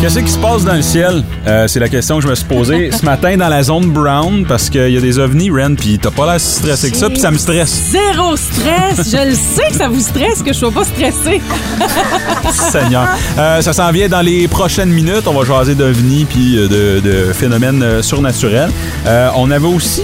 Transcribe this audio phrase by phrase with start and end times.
[0.00, 1.22] Qu'est-ce qui se passe dans le ciel?
[1.46, 4.46] Euh, c'est la question que je me suis posée ce matin dans la zone brown
[4.48, 7.10] parce qu'il y a des ovnis, Ren, puis t'as pas l'air si stressé que ça,
[7.10, 7.90] puis ça me stresse.
[7.90, 9.10] Zéro stress.
[9.10, 11.42] Je le sais que ça vous stresse, que je sois pas stressée.
[12.72, 13.08] Seigneur.
[13.38, 15.26] Euh, ça s'en vient dans les prochaines minutes.
[15.26, 18.70] On va jaser d'ovnis puis euh, de, de phénomènes surnaturels.
[19.06, 20.02] Euh, on avait aussi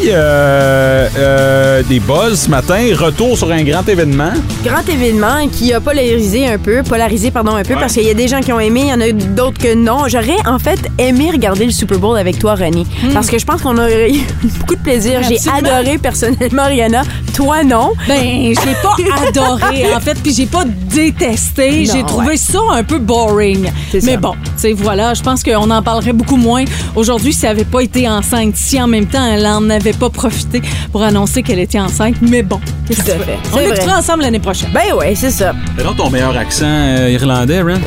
[1.89, 2.77] des buzz ce matin.
[2.99, 4.33] Retour sur un grand événement.
[4.63, 7.81] Grand événement qui a polarisé un peu, polarisé pardon un peu Ouais.
[7.81, 9.75] parce qu'il y a des gens qui ont aimé, il y en a d'autres que
[9.87, 10.09] non.
[10.09, 12.85] J'aurais en fait aimé regarder le Super Bowl avec toi René
[13.15, 14.21] parce que je pense qu'on aurait eu
[14.59, 15.21] beaucoup de plaisir.
[15.23, 17.03] J'ai adoré personnellement Rihanna,
[17.35, 17.93] toi non.
[18.09, 18.97] Ben, je l'ai pas
[19.29, 21.85] adoré, en fait, puis j'ai pas détesté.
[21.85, 22.37] J'ai trouvé ouais.
[22.37, 23.71] ça un peu boring.
[23.93, 24.17] Mais ça.
[24.17, 26.65] bon, tu sais, voilà, je pense qu'on en parlerait beaucoup moins
[26.97, 30.11] aujourd'hui si elle avait pas été enceinte, si en même temps elle en avait pas
[30.11, 32.17] profité pour annoncer qu'elle était enceinte.
[32.21, 33.39] Mais bon, qu'est-ce que Tout à tu fait.
[33.55, 34.71] On l'écoutera ensemble l'année prochaine.
[34.73, 35.55] Ben ouais, c'est ça.
[35.77, 37.81] C'est donc ton meilleur accent euh, irlandais, Ren?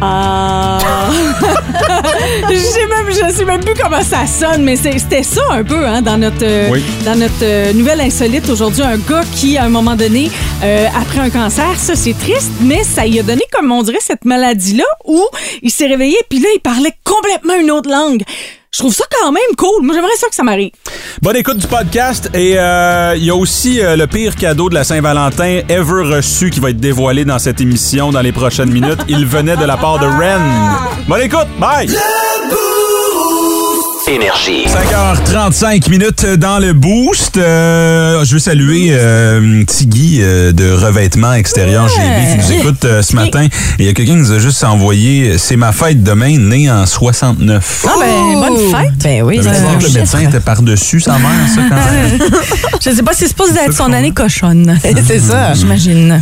[0.00, 0.78] Ah.
[2.50, 5.86] je sais même, je sais même plus comment ça sonne, mais c'était ça un peu,
[5.86, 6.82] hein, dans notre, euh, Oui.
[7.04, 8.82] dans notre euh, nouvelle insolite aujourd'hui.
[8.82, 10.30] Un gars qui, à un moment donné,
[10.62, 13.98] euh, après un cancer, ça c'est triste, mais ça lui a donné, comme on dirait,
[14.00, 15.22] cette maladie-là où
[15.62, 18.22] il s'est réveillé, puis là, il parlait complètement une autre langue.
[18.76, 19.86] Je trouve ça quand même cool.
[19.86, 20.70] Moi, j'aimerais ça que ça m'arrive.
[21.22, 22.28] Bonne écoute du podcast.
[22.34, 26.50] Et euh, il y a aussi euh, le pire cadeau de la Saint-Valentin ever reçu
[26.50, 29.00] qui va être dévoilé dans cette émission dans les prochaines minutes.
[29.08, 30.42] Il venait de la part de Ren.
[31.08, 31.48] Bonne écoute.
[31.58, 31.88] Bye!
[34.08, 34.66] Énergie.
[34.66, 37.36] 5h35 minutes dans le boost.
[37.38, 43.02] Euh, je veux saluer euh, Tiggy euh, de revêtement extérieur GB qui nous écoute euh,
[43.02, 43.44] ce matin.
[43.44, 43.50] Et
[43.80, 46.86] il y a quelqu'un qui nous a juste envoyé C'est ma fête demain, né en
[46.86, 47.86] 69.
[47.86, 48.92] Ah, ben, bonne fête.
[49.02, 51.62] Ben oui, Ça veut c'est dire un que le médecin était par-dessus sa mère, ça,
[51.68, 52.18] quand même.
[52.84, 54.78] Je sais pas si c'est supposé être son année cochonne.
[55.06, 55.52] C'est ça.
[55.54, 56.20] J'imagine.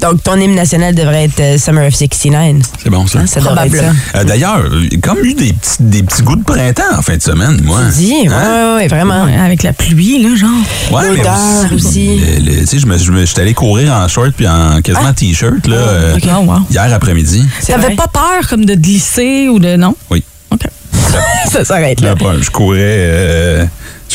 [0.00, 2.62] Donc ton hymne national devrait être Summer of 69.
[2.82, 3.20] C'est bon, ça.
[3.20, 3.40] Hein, ça.
[3.40, 4.62] Euh, D'ailleurs,
[5.02, 7.80] comme eu des petits, des petits goûts de printemps en fin de semaine, moi.
[7.94, 8.74] Dis, ouais, Hein?
[8.74, 9.24] ouais, ouais, vraiment.
[9.24, 10.50] avec la pluie, là, genre.
[10.92, 12.20] Ouais, mais L'odeur aussi.
[12.44, 15.66] Tu sais, je me, je me- j'étais allé courir en short puis en quasiment t-shirt
[15.66, 16.22] là, euh, ok.
[16.28, 16.58] Oh, wow.
[16.70, 17.44] hier après-midi.
[17.66, 19.94] T'avais pas peur comme de glisser ou de non?
[20.10, 20.22] Oui.
[20.50, 20.62] OK.
[21.50, 22.14] Ça s'arrête là.
[22.40, 22.78] Je courais.
[22.80, 23.64] euh,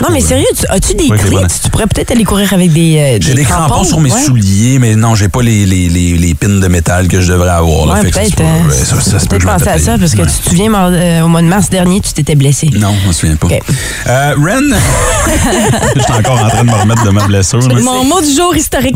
[0.01, 1.31] Non, mais sérieux, tu- as-tu des clés?
[1.31, 1.47] bon.
[1.47, 2.97] Tu, tu pourrais peut-être aller courir avec des.
[2.97, 4.21] euh, J'ai des crampons sur mes ouais.
[4.21, 7.49] souliers, mais non, j'ai pas les, les, les, les pins de métal que je devrais
[7.49, 7.87] avoir.
[7.87, 8.35] Ouais, peut-être.
[8.35, 10.27] peut- euh, ça, ça que peut-être penser à ça parce que Ouais.
[10.27, 12.69] tu te souviens, euh, au mois de mars dernier, tu t'étais blessé.
[12.75, 13.47] Non, je me souviens pas.
[14.07, 14.75] Euh, Ren,
[15.95, 17.59] je suis encore en train de me remettre de ma blessure.
[17.83, 18.95] Mon mot du jour historique.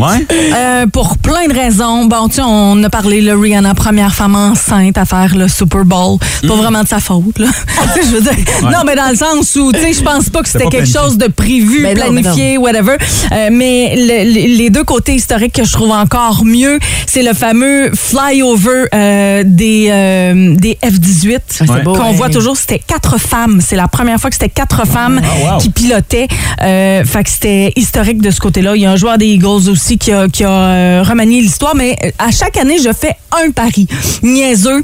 [0.93, 2.05] Pour plein de raisons.
[2.05, 5.85] Bon, tu sais, on a parlé, le Rihanna, première femme enceinte à faire le Super
[5.85, 6.17] Bowl.
[6.41, 7.47] C'est pas vraiment de sa faute, là.
[7.95, 8.31] Je veux dire.
[8.63, 10.90] Non, mais dans le sens où, tu sais, je pense pas que c'était quelque planifié.
[10.91, 12.97] Chose de prévu, Ben non, ben planifié, whatever.
[13.31, 17.33] Euh, mais le- le- les deux côtés historiques que je trouve encore mieux, c'est le
[17.33, 22.13] fameux flyover euh, des, euh, des F-18 c'est beau, qu'on ouais.
[22.13, 22.57] voit toujours.
[22.57, 23.61] C'était quatre femmes.
[23.65, 25.59] C'est la première fois que c'était quatre femmes Ah, wow.
[25.59, 26.27] qui pilotaient.
[26.61, 28.75] Euh, fait que c'était historique de ce côté-là.
[28.75, 31.97] Il y a un joueur des Eagles aussi qui a, qui a remanié l'histoire, mais
[32.19, 33.13] à chaque année, je fais
[33.45, 33.87] un pari
[34.23, 34.83] niaiseux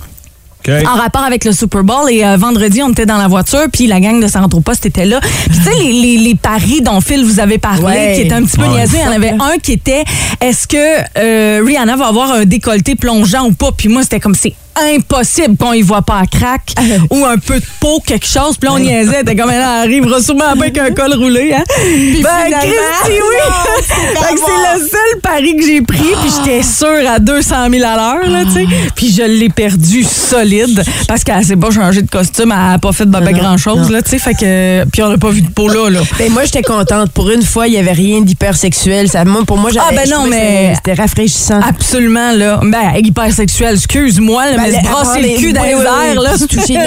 [0.86, 2.10] En rapport avec le Super Bowl.
[2.12, 5.06] Et euh, vendredi, on était dans la voiture, puis la gang de Centro Post était
[5.06, 5.20] là.
[5.22, 8.14] Puis tu sais, les, les, les paris dont Phil vous avez parlé, Ouais.
[8.16, 8.70] qui étaient un petit peu Ouais.
[8.78, 10.04] niaiseux, il y en avait un qui était
[10.42, 10.78] est-ce que
[11.18, 13.72] euh, Rihanna va avoir un décolleté plongeant ou pas?
[13.76, 14.54] Puis moi, c'était comme c'est
[14.96, 16.74] impossible qu'on y voit pas à crack
[17.12, 18.58] ou un peu de peau, quelque chose.
[18.58, 19.24] Puis là, on niaisait.
[19.24, 21.54] T'es comme, elle arrivera sûrement avec un col roulé.
[21.54, 21.64] Hein?
[21.68, 23.84] ben, finalement, Christy, oui!
[24.38, 25.98] C'est le seul pari que j'ai pris.
[25.98, 28.66] Puis j'étais sûre à 200 000 à l'heure, là, tu sais.
[28.96, 32.52] Puis je l'ai perdu solide parce qu'elle s'est pas changé de costume.
[32.52, 34.20] Elle a pas fait de Non, grand-chose, là, tu sais.
[34.20, 34.86] Fait que...
[34.92, 36.00] Puis on n'a pas vu de peau là, là.
[36.18, 37.12] Ben, moi, j'étais contente.
[37.12, 39.10] Pour une fois, il n'y avait rien d'hypersexuel.
[39.10, 41.60] Ça, pour moi, j'avais Ah, ben non, mais- c'était- rafraîchissant.
[41.62, 42.60] Absolument, là.
[42.64, 46.38] Ben, hypersexuel, excuse-moi, Ben, mais se ah, le cul dans oui, les airs, là.
[46.38, 46.78] se toucher,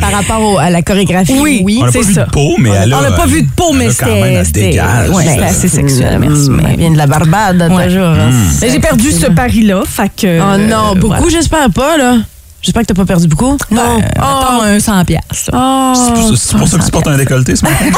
[0.00, 1.60] par rapport au- à la chorégraphie, Oui.
[1.64, 1.78] oui.
[1.80, 2.24] On n'a pas c'est vu ça.
[2.24, 2.98] de peau, mais elle a.
[2.98, 4.42] On n'a pas vu de peau, mais c'était.
[4.44, 6.50] c'était- assez sexuel, merci.
[6.50, 8.04] Mm, mais- Elle vient de la Barbade, toujours.
[8.06, 8.30] hein.
[8.60, 10.40] Mais j'ai perdu ce pari-là, fait que.
[10.40, 12.16] Oh non, euh, beaucoup, j'espère pas, là.
[12.62, 13.56] J'espère que t'as pas perdu beaucoup.
[13.70, 13.82] Non.
[13.82, 15.50] Euh, mettons un 100 piastres.
[15.52, 15.92] Oh.
[16.36, 17.84] C'est pour, ça que tu portes un décolleté ce matin?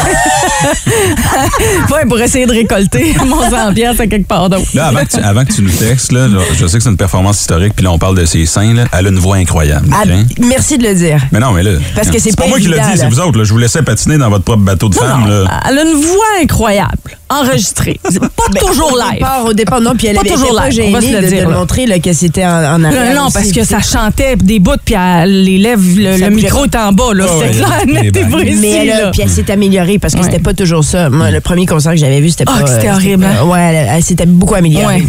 [1.91, 4.69] Ouais, pour essayer de récolter mon 100 piastres à quelque part d'autre.
[4.75, 6.97] Là, avant que tu, avant que tu nous textes, là, je sais que c'est une
[6.97, 8.73] performance historique, puis là, on parle de ses seins.
[8.75, 8.85] Là.
[8.93, 9.89] Elle a une voix incroyable.
[9.93, 10.05] Ah,
[10.41, 11.21] merci de le dire.
[11.33, 11.73] Mais non, mais là.
[11.95, 13.39] Parce que c'est pas moi qui l'ai dit, c'est vous autres.
[13.39, 13.45] Là.
[13.45, 15.29] Je vous laissais patiner dans votre propre bateau de femme.
[15.29, 15.61] Là.
[15.69, 17.99] Elle a une voix incroyable, enregistrée.
[18.09, 18.29] C'est pas
[18.67, 19.15] toujours Au live.
[19.15, 21.27] départ, au départ, non, puis elle Pas avait toujours live, on va se le de,
[21.27, 21.59] dire, de là.
[21.59, 23.15] montrer là, que c'était en, en Non, arrière.
[23.15, 24.95] non, aussi, parce que ça chantait des bouts, puis
[25.27, 27.15] les lèvres, le, micro est en bas.
[27.15, 27.25] là.
[27.25, 28.59] Ouais, C'est ouais, clair, précis.
[28.61, 29.11] Mais elle, a- là.
[29.11, 30.25] puis elle s'est améliorée parce que Ouais.
[30.27, 31.09] c'était pas toujours ça.
[31.11, 32.65] Moi, le premier concert que j'avais vu, c'était Ah, pas.
[32.65, 33.45] que c'était euh, horrible, hein?
[33.47, 34.97] Ouais, elle, elle s'était beaucoup améliorée.
[34.97, 35.05] Ouais.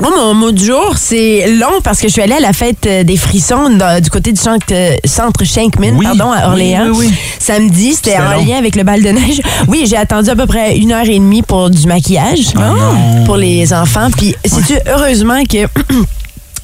[0.00, 2.86] Moi, mon mot du jour, c'est long parce que je suis allée à la fête
[2.86, 6.04] euh, des frissons dans- du côté du centre, euh, centre Shankman, Oui.
[6.04, 6.88] pardon, à Orléans.
[6.94, 7.10] Oui.
[7.38, 8.44] Samedi, c'était C'était en long.
[8.44, 9.40] lien avec le bal de neige.
[9.68, 13.24] Oui, j'ai attendu à peu près une heure et demie pour du maquillage Ah non.
[13.24, 14.08] pour les enfants.
[14.16, 15.66] Puis, sais-tu, heureusement que.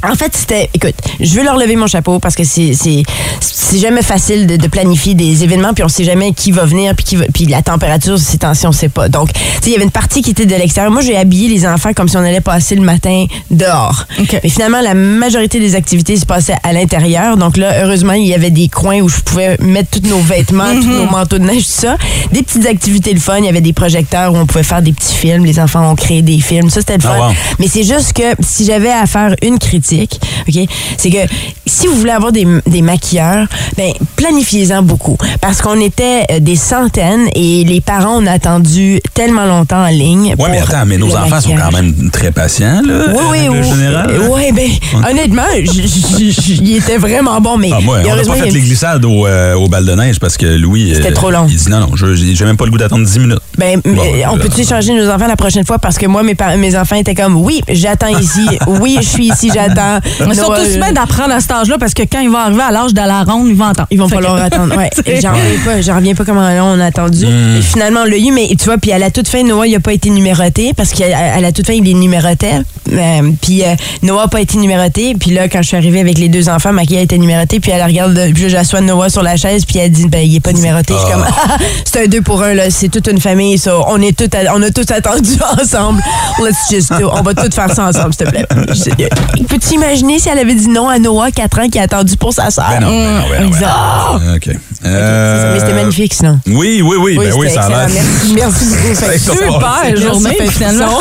[0.09, 0.69] En fait, c'était.
[0.75, 3.03] Écoute, je veux leur lever mon chapeau parce que c'est c'est
[3.41, 6.95] c'est jamais facile de, de planifier des événements puis on sait jamais qui va venir
[6.95, 9.09] puis qui va, puis la température ces temps-ci on sait pas.
[9.09, 10.93] Donc, tu sais, il y avait une partie qui était de l'extérieur.
[10.93, 14.07] Moi, j'ai habillé les enfants comme si on allait passer le matin dehors.
[14.19, 17.37] Mais finalement, la majorité des activités se passaient à l'intérieur.
[17.37, 20.73] Donc là, heureusement, il y avait des coins où je pouvais mettre tous nos vêtements,
[20.75, 21.97] tous nos manteaux de neige, tout ça.
[22.33, 23.39] Des petites activités le fun.
[23.39, 25.45] Il y avait des projecteurs où on pouvait faire des petits films.
[25.45, 26.71] Les enfants ont créé des films.
[26.71, 27.29] Ça, c'était le Ah, fun.
[27.29, 27.35] wow.
[27.59, 31.19] Mais c'est juste que si j'avais à faire une critique, OK, c'est que
[31.67, 33.47] si vous voulez avoir des, des maquilleurs,
[33.77, 35.17] ben planifiez-en beaucoup.
[35.41, 39.89] Parce qu'on était euh, des centaines et les parents, on a attendu tellement longtemps en
[39.89, 40.35] ligne.
[40.37, 41.61] Pour mais attends, mais nos enfants sont maquillage.
[41.71, 43.05] quand même très patients, là.
[43.13, 43.63] Oui, oui, en oui.
[43.63, 44.21] général.
[44.31, 44.69] Oui, ben,
[45.11, 47.71] honnêtement, il était vraiment bon, mais.
[47.73, 50.37] Ah, moi, on n'a pas fait les glissades au, euh, au bal de neige parce
[50.37, 50.93] que Louis.
[50.95, 51.47] C'était euh, trop long.
[51.49, 53.39] Il dit non, non, je- j'ai même pas le goût d'attendre 10 minutes.
[53.59, 55.79] Ben, Bon, euh, on là, peut-tu changer nos enfants la prochaine fois?
[55.79, 58.47] Parce que moi, mes, mes enfants étaient comme, oui, j'attends ici.
[58.67, 59.82] Oui, je suis ici, j'attends.
[60.21, 62.39] Mais ils sont Noël, tous bien d'apprendre à cet âge-là parce que quand ils vont
[62.39, 63.89] arriver à l'âge de la ronde, ils vont entendre.
[63.91, 64.77] Ils vont Fait que- falloir attendre.
[64.77, 64.91] Ouais.
[65.23, 67.27] J'en reviens pas, j'en reviens pas comment on a attendu.
[67.27, 67.57] Hmm.
[67.59, 69.75] Et finalement, on l'a eu, mais tu vois, puis à la toute fin, Noah, il
[69.75, 71.05] a pas été numéroté parce qu'à
[71.37, 72.61] à la toute fin, il est numérotait.
[72.93, 75.15] Euh, puis euh, Noah a pas été numéroté.
[75.19, 77.61] Puis là, quand je suis arrivée avec les deux enfants, Maquille a été numéroté.
[77.61, 80.37] Puis elle regarde, puis là, j'assois Noah sur la chaise, puis elle dit, ben, il
[80.37, 80.95] est pas numéroté.
[80.95, 81.57] Je suis comme, Ah.
[81.85, 82.71] c'est un deux pour un, là.
[82.71, 83.77] C'est toute une famille, ça.
[83.89, 86.03] On est tout, on a tous attendu ensemble.
[86.41, 87.11] Let's just do.
[87.13, 88.47] On va tout faire ça ensemble, s'il te plaît.
[89.49, 92.33] Peux-tu imaginer si elle avait dit non à Noah, 4 ans, qui a attendu pour
[92.33, 92.67] sa sœur?
[92.71, 93.47] Ben non, ben non, ben non, ben non.
[93.49, 93.71] Exact.
[93.75, 94.51] Ah, OK.
[94.85, 96.41] Euh, Mais c'était magnifique, sinon.
[96.47, 97.17] Oui, oui, oui.
[97.19, 97.89] ben oui, ça a l'air.
[98.35, 99.19] Merci, beaucoup.
[99.19, 100.99] Super journée, finalement.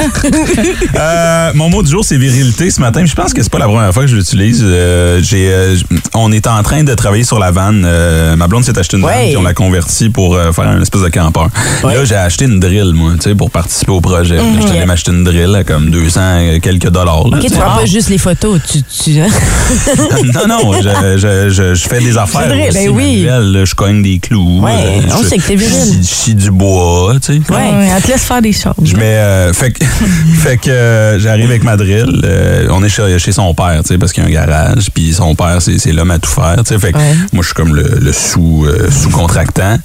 [0.95, 3.06] Euh, mon mot du jour, c'est virilité ce matin.
[3.06, 4.62] Je pense que c'est pas la première fois que je l'utilise.
[4.66, 5.75] Euh, j'ai, euh,
[6.13, 7.83] on est en train de travailler sur la vanne.
[7.86, 9.28] Euh, ma blonde s'est acheté une vanne, Ouais.
[9.30, 11.48] puis on l'a convertie pour euh, faire un espèce de campeur.
[11.83, 14.36] Là, j'ai acheté une drill, moi, tu sais, pour participer au projet.
[14.36, 16.22] Là, Je suis allé m'acheter une drill à comme 200
[16.54, 17.28] et quelques dollars.
[17.28, 18.81] là, Ok, tu pas juste les photos, tu.
[18.83, 19.28] tu hein?
[20.33, 23.24] non, non, je, je, je, je fais des affaires drill, aussi ben oui.
[23.24, 23.66] là.
[23.66, 24.62] Je cogne des clous.
[24.62, 25.75] Ouais, euh, on je- sait que t'es viril.
[25.94, 27.54] Je, je scie du bois, tu sais.
[27.54, 28.74] Ouais, elle te laisse faire des choses.
[28.83, 29.83] Je mets, euh, fait que,
[30.42, 32.21] fait que j'arrive avec ma drill.
[32.23, 34.89] euh, on est chez, chez son père, tu sais, parce qu'il y a un garage.
[34.94, 36.79] Puis son père, c'est, c'est l'homme à tout faire, tu sais.
[36.79, 37.15] Fait que Ouais.
[37.33, 39.77] moi, je suis comme le, le sous, euh, sous-contractant.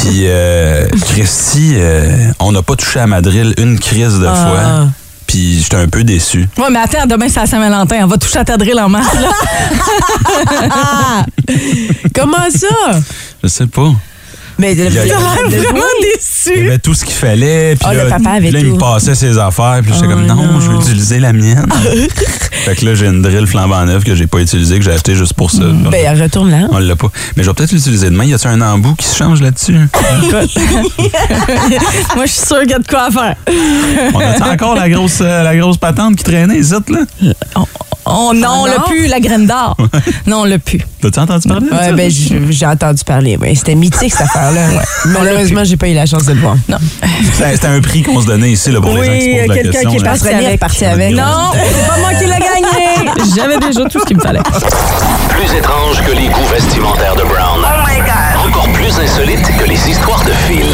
[0.00, 4.34] Puis euh, Christy, euh, on n'a pas touché à ma drill une crise de Ah.
[4.34, 4.86] fois.
[5.26, 6.48] Puis j'étais un peu déçu.
[6.56, 7.96] Ouais, mais attends, demain, c'est à Saint-Valentin.
[8.04, 9.28] On va toucher à ta drill en masse, là.
[12.14, 13.00] Comment ça?
[13.42, 13.92] Je sais pas.
[14.58, 15.80] Mais Il y a- l'air de- vraiment.
[16.00, 16.66] Il y déçu.
[16.66, 17.76] avait tout ce qu'il fallait.
[17.76, 18.78] Puis Ah, là, le papa avait puis là, il me tout.
[18.78, 19.80] passait ses affaires.
[19.82, 20.60] Puis j'étais Oh, comme, non, non.
[20.60, 21.66] je veux utiliser la mienne.
[22.64, 25.14] fait que là, j'ai une drill flambant neuve que j'ai pas utilisée, que j'ai acheté
[25.14, 25.64] juste pour ça.
[25.90, 26.68] Ben, retourne là.
[26.70, 27.08] On l'a pas.
[27.36, 28.24] Mais je vais peut-être l'utiliser demain.
[28.24, 29.74] Y a-t-il un embout qui se change là-dessus?
[32.16, 33.36] Moi, je suis sûre qu'il y a de quoi faire.
[34.14, 37.00] On a encore la grosse, euh, la grosse patente qui traînait ici, là?
[38.08, 38.84] Oh non, on Ah, l'a non?
[38.88, 39.76] pu, la graine d'or.
[40.28, 40.80] Non, on l'a pu.
[41.00, 41.92] T'as-tu entendu parler de Ouais, ça?
[41.92, 43.36] ben, j- j'ai entendu parler.
[43.36, 43.52] Ouais.
[43.56, 44.84] C'était mythique, cette Ouais.
[45.06, 46.56] Malheureusement, j'ai pas eu la chance de le voir.
[46.68, 46.78] Non.
[47.32, 49.54] C'était un prix qu'on se donnait ici là, pour les gens qui se posent la
[49.54, 49.90] quelqu'un question.
[49.90, 50.60] qui est avec.
[50.60, 51.14] parti avec.
[51.14, 53.10] Non, c'est pas moi qui l'ai gagné.
[53.36, 54.40] J'avais déjà tout ce qu'il me fallait.
[55.30, 57.64] Plus étrange que les goûts vestimentaires de Brown.
[58.46, 60.66] Encore plus insolite que les histoires de Phil.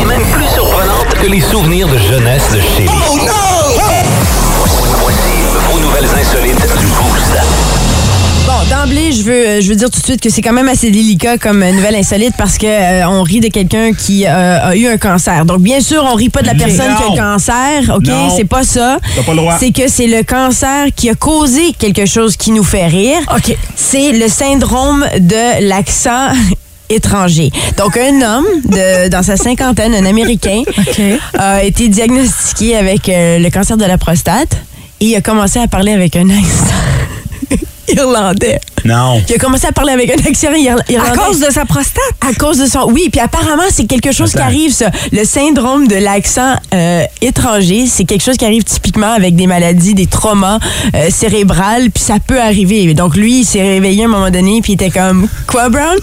[0.00, 2.86] Et même plus surprenante que les souvenirs de jeunesse de Shelly.
[2.86, 3.43] Voici
[8.68, 11.38] d'emblée, je veux, je veux dire tout de suite que c'est quand même assez délicat
[11.38, 14.86] comme euh, nouvelle insolite parce que euh, on rit de quelqu'un qui euh, a eu
[14.86, 15.44] un cancer.
[15.44, 18.08] Donc, bien sûr, on rit pas de la personne qui a le cancer, OK?
[18.36, 18.98] C'est pas ça.
[19.14, 19.56] T'as pas le droit.
[19.58, 23.18] C'est que c'est le cancer qui a causé quelque chose qui nous fait rire.
[23.34, 23.56] OK.
[23.76, 26.28] C'est le syndrome de l'accent
[26.88, 27.50] étranger.
[27.76, 31.00] Donc, un homme de, dans sa cinquantaine, un Américain, OK.
[31.38, 34.56] a été diagnostiqué avec euh, le cancer de la prostate
[35.00, 36.74] et il a commencé à parler avec un accent.
[37.88, 38.60] irlandais.
[38.84, 39.22] Non.
[39.28, 41.18] Il a commencé à parler avec un accent irla- À irlandais.
[41.18, 42.02] cause de sa prostate?
[42.20, 42.86] À cause de son.
[42.90, 44.90] Oui, puis apparemment, c'est quelque chose qui arrive, ça.
[45.12, 49.94] Le syndrome de l'accent euh, étranger, c'est quelque chose qui arrive typiquement avec des maladies,
[49.94, 50.58] des traumas
[50.94, 52.92] euh, cérébrales, puis ça peut arriver.
[52.94, 55.96] Donc, lui, il s'est réveillé à un moment donné, puis il était comme Quoi, Brown?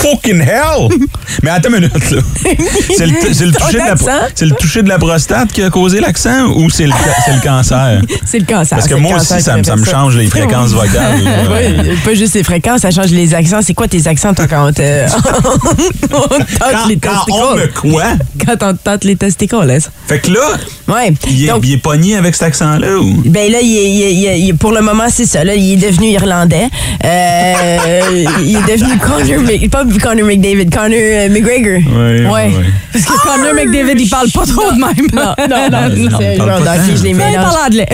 [0.00, 0.88] Fucking hell!
[1.42, 2.20] Mais attends une minute, là.
[2.96, 3.94] C'est le, c'est le Ton toucher de la,
[4.34, 6.92] c'est le toucher de la prostate qui a causé l'accent ou c'est le,
[7.24, 8.00] c'est le cancer?
[8.24, 8.76] C'est le cancer.
[8.78, 11.20] Parce que moi aussi, ça, me- fait ça me change les fréquences vocales.
[11.22, 13.60] Oui, pas juste les fréquences, ça change les accents.
[13.62, 17.54] C'est quoi tes accents, toi, quand on te, on te tente Quand, les quand on
[17.56, 17.90] me testicules?
[17.92, 18.04] quoi?
[18.46, 19.78] Quand on te tente les testicules, là.
[20.06, 20.40] Fait que là,
[20.88, 21.12] Ouais.
[21.28, 23.22] il est, Donc, il est pogné avec cet accent-là ou?
[23.26, 25.44] Ben là, il est- il est- il est- il est- pour le moment, c'est ça.
[25.44, 26.68] Là, il est devenu irlandais.
[27.04, 31.78] Euh, il est devenu Conor, Mc- pas Conor McDavid, Conor euh, McGregor.
[31.86, 32.50] Oui, Ouais.
[32.92, 35.06] Parce que Connor McDavid, il parle pas trop de même.
[35.12, 36.84] Non, non, non, non, c'est il parle genre pas dans tant.
[36.88, 37.34] qui je les Il mélange.
[37.36, 37.88] parle anglais.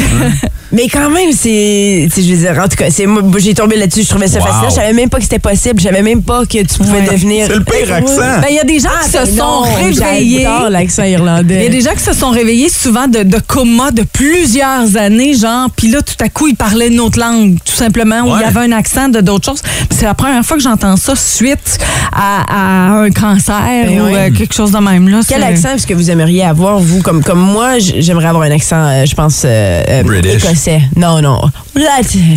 [0.76, 2.08] Mais quand même, c'est.
[2.14, 4.46] Je veux dire, en tout cas, c'est moi, j'ai tombé là-dessus, je trouvais ça Wow.
[4.46, 4.68] facile.
[4.70, 5.80] Je savais même pas que c'était possible.
[5.80, 7.08] Je savais même pas que tu pouvais Ouais.
[7.10, 7.46] devenir.
[7.48, 8.16] C'est le pire accent.
[8.42, 10.42] Ben, il y a des gens Ah, qui ben se sont non, réveillés.
[10.42, 11.68] J'adore l'accent Il y a irlandais.
[11.70, 15.88] des gens qui se sont réveillés souvent de, de coma de plusieurs années, genre, puis
[15.88, 18.44] là, tout à coup, ils parlaient une autre langue, tout simplement, où il y Ouais.
[18.44, 19.62] avait un accent de d'autres choses.
[19.90, 21.78] C'est la première fois que j'entends ça suite
[22.12, 24.12] à, à un cancer Ben ou oui.
[24.14, 25.08] euh, quelque chose de même.
[25.08, 25.20] Là.
[25.26, 27.00] Quel accent est-ce que vous aimeriez avoir, vous?
[27.02, 30.44] Comme, comme moi, j'aimerais avoir un accent, euh, je pense, euh, euh, British.
[30.44, 30.65] écossais.
[30.96, 31.40] Non, non.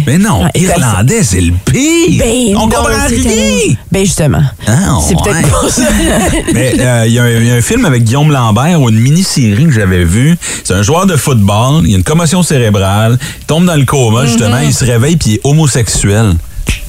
[0.06, 2.24] Mais non, Ah, irlandais, c'est le pire.
[2.24, 3.76] Ben, on non, comprend rien.
[3.92, 4.42] Ben, justement.
[4.68, 5.84] Ah, c'est peut-être pour ça.
[6.54, 8.90] Mais euh, il y, a un- il y a un film avec Guillaume Lambert ou
[8.90, 10.38] une mini-série que j'avais vue.
[10.64, 14.26] C'est un joueur de football, il a une commotion cérébrale, il tombe dans le coma,
[14.26, 16.34] justement, il se réveille puis il est homosexuel.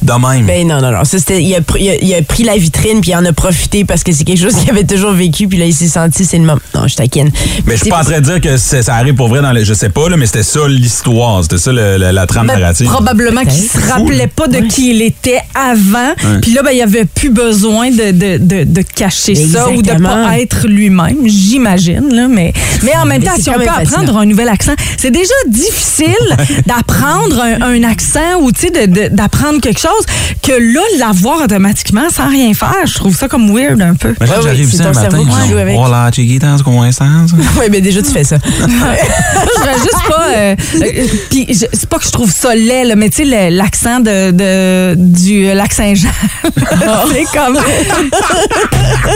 [0.02, 0.47] De même.
[0.47, 1.04] Ben non, non, non.
[1.04, 3.25] Ça, c'était, il, a, pr- il, a, il a pris la vitrine puis il en
[3.25, 5.88] a profité parce que c'est quelque chose qu'il avait toujours vécu puis là, il s'est
[5.88, 6.61] senti, c'est le moment.
[6.75, 7.30] Non, je taquine.
[7.66, 9.52] mais je suis pas en train de dire que c'est- ça arrive pour vrai dans
[9.52, 9.64] les.
[9.64, 11.42] Je sais pas, là, mais c'était ça l'histoire.
[11.42, 12.87] C'était ça le- le- la trame Ben, narrative.
[12.87, 16.14] probablement qu'il se rappelait pas de qui il était avant.
[16.40, 19.92] Puis là, ben, il avait plus besoin de, de, de, de cacher ça ou de
[20.02, 22.09] pas être lui-même, j'imagine.
[22.12, 22.52] Là, mais,
[22.83, 26.14] mais en même temps, si on peut apprendre un nouvel accent, c'est déjà difficile
[26.66, 28.50] d'apprendre un, un accent ou
[29.11, 29.89] d'apprendre quelque chose
[30.42, 34.09] que là, l'avoir automatiquement sans rien faire, je trouve ça comme weird un peu.
[34.11, 35.76] Ouais, oui, j'arrive ici un matin, qui ils joue avec.
[35.76, 37.32] Voilà, chiquita, ce qu'on sens.
[37.59, 38.37] Oui, mais déjà, tu fais ça.
[38.44, 40.26] je voudrais juste pas.
[40.37, 43.50] euh, euh, Puis je- c'est pas que je trouve ça laid, là, mais tu sais,
[43.50, 46.09] l'accent de, de- du euh, lac Saint-Jean.
[46.44, 47.59] c'est comme.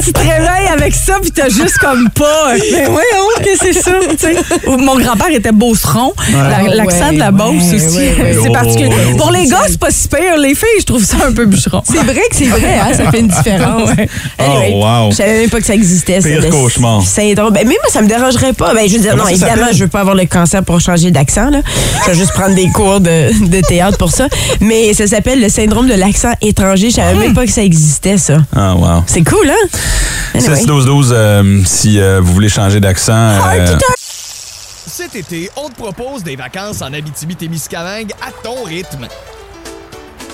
[0.05, 2.53] tu te réveilles avec ça, puis t'as juste comme pas.
[2.53, 4.37] euh, Mais voyons, que c'est ça, tu sais.
[4.67, 6.13] Mon grand-père était beauceron.
[6.33, 7.97] La- L'accent de la Ouais, Beauce ouais, aussi.
[7.97, 8.37] ouais, ouais.
[8.43, 8.91] c'est particulier.
[9.13, 10.37] Oh, Pour les gars, c'est pas si pire.
[10.39, 11.83] Les filles, je trouve ça un peu bûcheron.
[11.85, 13.91] C'est vrai que c'est vrai, hein, ça fait une différence.
[13.91, 14.09] Ouais.
[14.39, 15.11] Anyway, Oh, wow.
[15.11, 16.21] Je savais même pas que ça existait.
[16.21, 17.03] ça, Pire le cauchemar.
[17.03, 17.53] Syndrome.
[17.53, 18.75] Ben, mais moi, ça me dérangerait pas.
[18.75, 20.81] Ben, je veux dire, Comment non, ça évidemment, je veux pas avoir le cancer pour
[20.81, 21.51] changer d'accent.
[21.51, 21.61] là.
[22.05, 24.29] Je vais juste prendre des cours de, de théâtre pour ça.
[24.61, 26.91] Mais ça s'appelle le syndrome de l'accent étranger.
[26.91, 28.39] Je savais même pas que ça existait, ça.
[28.55, 29.03] Ah, wow.
[29.07, 29.69] C'est cool, hein?
[30.35, 30.65] Anyway.
[30.65, 33.13] 16-12-12, euh, si euh, vous voulez changer d'accent.
[33.13, 33.67] euh,
[34.87, 39.07] Cet été, on te propose des vacances en Abitibi-Témiscamingue à ton rythme.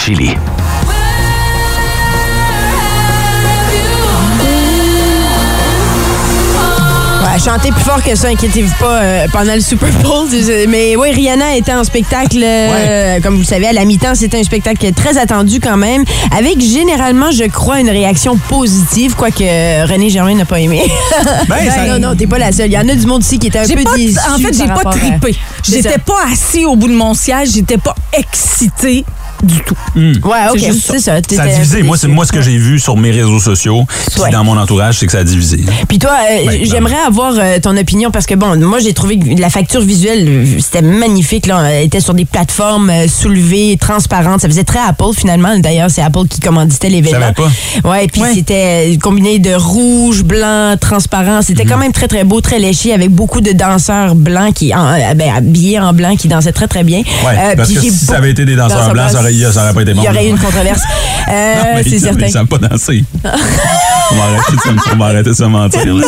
[0.00, 0.34] Chili.
[7.22, 10.26] Ouais, chanter plus fort que ça, inquiétez-vous pas, euh, pendant le Super Bowl.
[10.68, 14.14] Mais oui, Rihanna était en spectacle, euh, comme vous le savez, à la mi-temps.
[14.14, 16.04] C'était un spectacle très attendu quand même,
[16.36, 20.82] avec généralement, je crois, une réaction positive, quoique euh, René Germain n'a pas aimé.
[21.48, 22.66] Ben, ça- non, non, t'es pas la seule.
[22.68, 24.16] Il y en a du monde ici qui était un peu pas, déçu.
[24.32, 25.36] en fait, j'ai pas à- trippé.
[25.62, 29.04] C'est J'étais pas assis au bout de mon siège, j'étais pas excité
[29.42, 29.74] du tout.
[29.96, 30.92] Ouais, ok, C'est juste ça.
[30.94, 31.20] c'est ça.
[31.36, 31.82] Ça a divisé.
[31.82, 34.30] Moi, c'est moi ce que j'ai vu sur mes réseaux sociaux, puis Ouais.
[34.30, 35.60] dans mon entourage, c'est que ça a divisé.
[35.88, 39.18] Puis toi, euh, Ben, j'aimerais avoir euh, ton opinion parce que bon, moi j'ai trouvé
[39.18, 44.40] que la facture visuelle c'était magnifique là, elle était sur des plateformes euh, soulevées, transparentes,
[44.40, 45.58] ça faisait très Apple finalement.
[45.58, 47.32] D'ailleurs, c'est Apple qui commanditait l'événement.
[47.32, 47.50] pas.
[47.88, 48.34] Ouais, puis Ouais.
[48.34, 51.70] c'était combiné de rouge, blanc, transparent, c'était Mhm.
[51.70, 55.32] quand même très très beau, très léché avec beaucoup de danseurs blancs qui en, ben,
[55.36, 56.98] habillés en blanc qui dansaient très très bien.
[56.98, 59.72] Ouais, Euh, parce que si ça avait été des danseurs danseurs blancs, ça aurait, ça
[59.74, 60.02] pas été bon.
[60.02, 60.82] Il y aurait eu une controverse.
[61.30, 62.26] Euh, mais c'est certain.
[62.26, 63.04] Ils savent pas danser.
[64.10, 65.94] On va arrêter de se, on va arrêter de se mentir.
[65.94, 66.06] là.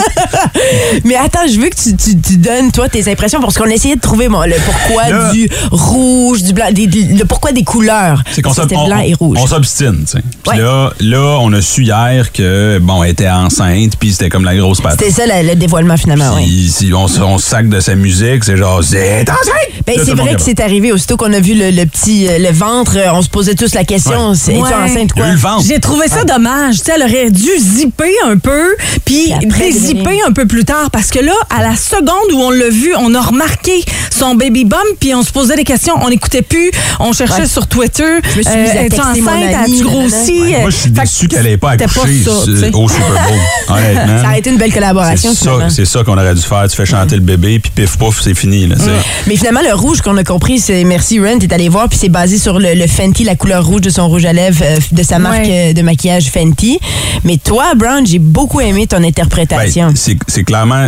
[1.05, 3.95] Mais attends, je veux que tu, tu- tu donnes, toi, tes impressions, parce qu'on essayait
[3.95, 8.23] de trouver le pourquoi Là- du rouge, du blanc, des- le pourquoi des couleurs.
[8.33, 9.39] C'est qu'on C'était s'ob- blanc et rouge.
[9.41, 10.23] On s'obstine, tu sais.
[10.43, 10.65] Puis Ouais.
[10.65, 14.57] là, là, on a su hier que, bon, elle était enceinte, puis c'était comme la
[14.57, 14.99] grosse patate.
[15.01, 16.69] C'était ça le, le dévoilement, finalement, oui.
[16.75, 19.85] Si on, on se sac de sa musique, c'est genre, c'est enceinte!
[19.87, 20.91] Ben, c'est vrai que c'est arrivé.
[20.93, 23.75] Aussitôt qu'on a vu le, le petit euh, le ventre, euh, on se posait tous
[23.75, 24.37] la question Ouais.
[24.37, 24.75] c'est es-tu Ouais.
[24.75, 25.25] enceinte quoi?
[25.67, 26.79] J'ai trouvé ça dommage.
[26.79, 30.91] Tu sais, elle aurait dû zipper un peu, puis dézipper un peu plus tard.
[30.91, 34.65] Parce que là, à la seconde où on l'a vu, on a remarqué son baby
[34.65, 35.95] bump, puis on se posait des questions.
[36.03, 36.71] On n'écoutait plus.
[37.01, 37.47] On cherchait Ouais.
[37.49, 38.03] sur Twitter.
[38.05, 39.03] euh, Je me suis mise à es-tu mon
[39.33, 39.55] enceinte?
[39.55, 40.41] As-tu grossi?
[40.43, 42.71] Ouais, moi, je suis Fait que déçu qu'elle n'ait pas c'était accouché ça, tu sais.
[42.75, 43.39] au Super Bowl.
[43.77, 44.23] Honnêtement.
[44.23, 46.67] Ça a été une belle collaboration, C'est ça, c'est ça qu'on aurait dû faire.
[46.69, 48.67] Tu fais chanter le bébé, puis pif pouf, c'est fini.
[48.67, 48.85] Là, sais.
[49.27, 52.09] Mais finalement, le rouge qu'on a compris, c'est merci Ren, t'es allé voir, puis c'est
[52.09, 55.03] basé sur le, le Fenty, la couleur rouge de son rouge à lèvres, euh, de
[55.03, 55.71] sa marque Ouais.
[55.71, 56.79] euh, de maquillage Fenty.
[57.25, 59.89] Mais toi, Brown, j'ai beaucoup aimé ton interprétation.
[59.89, 60.87] Ben, c'est clairement,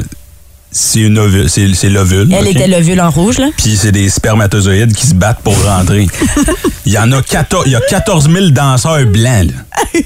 [0.77, 2.35] c'est une ovule, c'est c'est l'ovule.
[2.37, 3.47] Elle était l'ovule en rouge, là.
[3.57, 6.09] Puis c'est des spermatozoïdes qui se battent pour rentrer.
[6.87, 9.47] Il y en a 14, il y a 14 000 danseurs blancs.
[9.47, 9.53] là.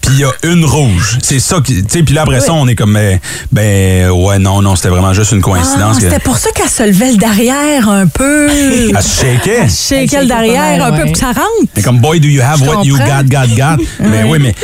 [0.00, 1.18] Puis il y a une rouge.
[1.20, 3.18] C'est ça qui, tu sais, puis là après ça on est comme ben,
[3.50, 6.68] ben ouais non non, c'était vraiment juste une Ah, coïncidence que C'était pour ça qu'elle
[6.70, 8.48] se levait le derrière un peu.
[8.48, 9.66] elle se shakeait.
[9.68, 11.02] Chez Elle shakait derrière pas mal, un peu ouais.
[11.06, 11.40] pour que ça rentre.
[11.74, 13.82] Mais comme boy do you have Je what you got got got?
[14.00, 14.54] Mais oui mais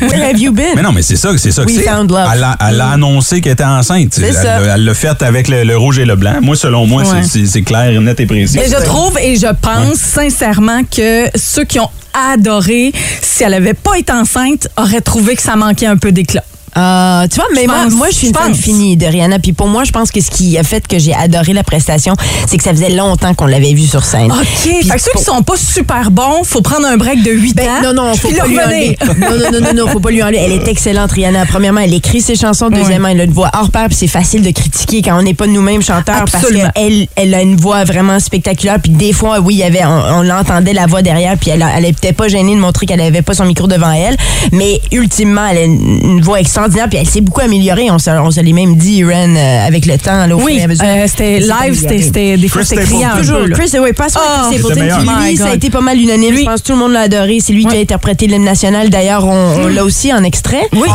[0.00, 0.74] Where have you been?
[0.74, 1.88] mais non mais c'est ça c'est ça que We c'est.
[1.88, 2.28] found love.
[2.34, 4.14] Elle a, elle a annoncé qu'elle était enceinte.
[4.14, 4.58] C'est elle ça.
[4.60, 6.38] l'a- elle l'a fait avec le, le rouge et le blanc.
[6.42, 7.22] Moi selon moi Ouais.
[7.22, 8.58] c'est- clair, net et précis.
[8.58, 11.90] Et je trouve et je pense sincèrement que ceux qui ont
[12.32, 12.92] adoré,
[13.22, 16.44] si elle avait pas été enceinte, auraient trouvé que ça manquait un peu d'éclat.
[16.74, 19.38] Ah, tu vois, mais moi, moi, je suis une fan finie de Rihanna.
[19.38, 22.14] Puis pour moi, je pense que ce qui a fait que j'ai adoré la prestation,
[22.46, 24.30] c'est que ça faisait longtemps qu'on l'avait vue sur scène.
[24.32, 24.38] OK.
[24.62, 27.30] Puis Fait que ceux pour- qui sont pas super bons, faut prendre un break de
[27.32, 27.82] 8 Ben, ans.
[27.84, 28.98] non, non, faut pas lui enlever.
[29.18, 30.38] Non, non, non, non, non, faut pas lui enlever.
[30.38, 31.46] Elle est excellente, Rihanna.
[31.46, 32.68] Premièrement, elle écrit ses chansons.
[32.70, 35.34] Deuxièmement, elle a une voix hors pair, puis c'est facile de critiquer quand on n'est
[35.34, 36.64] pas nous-mêmes chanteurs Absolument.
[36.64, 38.78] parce qu'elle elle a une voix vraiment spectaculaire.
[38.80, 41.64] Puis des fois, oui, il y avait, on, on l'entendait la voix derrière, puis elle,
[41.76, 44.16] elle était pas gênée de montrer qu'elle avait pas son micro devant elle.
[44.52, 46.57] Mais ultimement, elle a une, une voix extraordinaire,
[46.88, 47.90] puis elle s'est beaucoup améliorée.
[47.90, 50.26] On se, on se l'est même dit, Ren, euh, avec le temps.
[50.26, 53.16] Là, au Oui, euh, c'était live, c'était des fois Chris c'était criant.
[53.18, 53.40] Toujours.
[53.52, 54.98] Chris, oui, pas Ah, meilleur.
[54.98, 56.32] Puis lui, ça a été pas mal unanime.
[56.34, 57.38] Lui- Je pense que tout le monde l'a adoré.
[57.40, 58.90] C'est lui qui a interprété l'hymne national.
[58.90, 60.68] D'ailleurs, on, on l'a aussi en extrait.
[60.72, 60.88] Oui.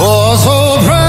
[0.00, 1.03] Oh, so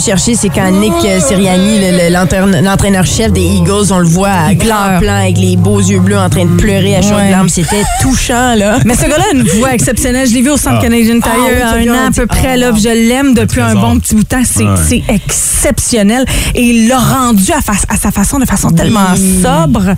[0.00, 4.30] chercher, c'est quand Nick euh, Sirianni, le- le- l'entraîne- l'entraîneur-chef des Eagles, on le voit
[4.30, 7.30] à grand plan avec les beaux yeux bleus en train de pleurer à chaudes Ouais.
[7.30, 7.48] larmes.
[7.48, 8.78] C'était touchant, là.
[8.84, 10.28] Mais ce gars-là a une voix exceptionnelle.
[10.28, 12.54] Je l'ai vu au Centre Canadian Tire Ah oui, un an à peu près.
[12.56, 14.42] oh, là, je l'aime depuis un bon petit bout de temps.
[14.44, 15.04] C'est Ouais.
[15.08, 16.24] exceptionnel.
[16.54, 19.94] Et il l'a rendu à, fa- à sa façon, de façon tellement sobre.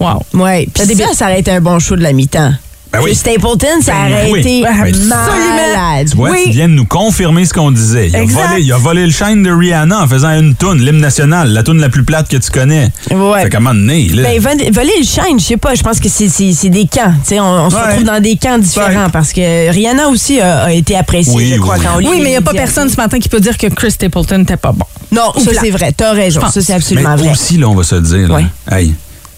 [0.00, 0.22] Wow.
[0.34, 0.68] Ouais.
[0.72, 2.52] Puis des ça, ça aurait été un bon show de la mi-temps.
[2.96, 3.10] Ben oui.
[3.10, 4.40] Le Stapleton, ça Ben aurait oui.
[4.40, 4.74] été Ben,
[5.08, 6.08] malade.
[6.10, 6.42] Tu vois, Oui.
[6.44, 8.08] tu viens de nous confirmer ce qu'on disait.
[8.08, 11.00] Il a, volé, il a volé le shine de Rihanna en faisant une toune, l'hymne
[11.00, 12.90] national, la toune la plus plate que tu connais.
[13.10, 13.42] Ouais.
[13.42, 14.40] Fait moment donné, là, Ben,
[14.72, 17.12] voler le shine, je sais pas, je pense que c'est- c'est c'est des camps.
[17.22, 19.10] Tu sais, on, on se retrouve dans des camps différents Ouais.
[19.12, 22.08] parce que Rihanna aussi a, a été appréciée, Oui, je crois, oui, quand on lit
[22.08, 24.38] Oui, mais il n'y a pas personne ce matin qui peut dire que Chris Stapleton
[24.38, 24.84] n'était pas bon.
[25.10, 25.92] Non, Ou ça c'est vrai.
[25.96, 26.40] T'as raison.
[26.40, 26.54] Je pense.
[26.54, 27.30] Ça c'est mais absolument vrai.
[27.32, 28.44] aussi, là, on va se le dire, là, Ouais.
[28.70, 28.94] hey,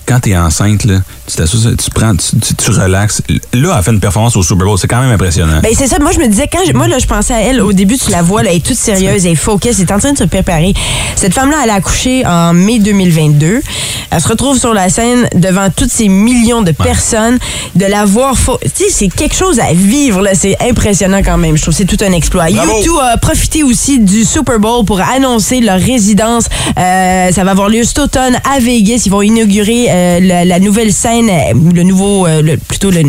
[0.07, 3.23] quand t'es enceinte, là, tu t'assois, tu prends, tu, tu, tu relaxes.
[3.29, 5.61] Là, elle a fait une performance au Super Bowl, c'est quand même impressionnant.
[5.63, 5.99] Ben c'est ça.
[5.99, 8.11] Moi je me disais quand je- moi là je pensais à elle au début tu
[8.11, 10.19] la vois là elle est toute sérieuse elle est focus elle est en train de
[10.19, 10.73] se préparer.
[11.17, 13.61] Cette femme là elle a accouché en mai 2022.
[14.11, 17.39] Elle se retrouve sur la scène devant toutes ces millions de personnes
[17.75, 21.39] de la voir fo- tu sais c'est quelque chose à vivre là c'est impressionnant quand
[21.39, 21.57] même.
[21.57, 22.47] Je trouve que c'est tout un exploit.
[22.51, 22.77] Bravo.
[22.77, 26.45] YouTube a profité aussi du Super Bowl pour annoncer leur résidence.
[26.79, 29.03] Euh, ça va avoir lieu cet automne à Vegas.
[29.07, 33.03] Ils vont inaugurer euh, la, la nouvelle scène, euh, le nouveau, euh, le- plutôt le,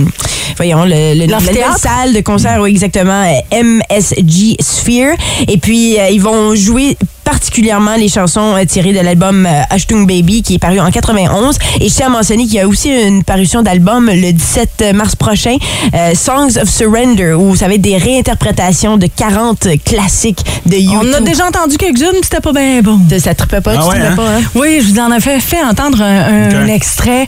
[0.55, 5.15] voyons, le, le- la nouvelle salle de concert, oui, exactement, MSG Sphere.
[5.47, 10.41] Et puis, ils vont jouer particulièrement les chansons euh, tirées de l'album euh, Ashtung Baby
[10.43, 13.21] qui est paru en 91 et je tiens à mentionner qu'il y a aussi une
[13.25, 15.57] parution d'album le 17 mars prochain
[15.93, 21.09] euh, Songs of Surrender où ça va être des réinterprétations de 40 classiques de YouTube.
[21.13, 22.97] On a déjà entendu quelques-unes, c'était pas bien bon.
[23.19, 24.15] Ça trippait pas, Ah tu ouais, hein?
[24.15, 24.41] pas, hein?
[24.55, 27.25] Oui, je vous en avais fait entendre un, extrait,